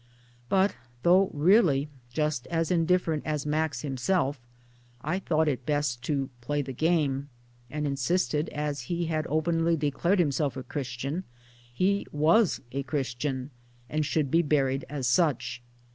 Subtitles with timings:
[0.49, 0.73] But
[1.03, 4.41] though really just as indifferent as Max himself
[5.01, 7.29] I thought it best to * play the game';
[7.69, 11.23] and insisted that as he had openly declared himself a Christian
[11.71, 13.51] he was a Christian
[13.91, 15.61] and should be buried as such.